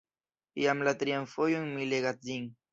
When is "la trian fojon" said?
0.87-1.71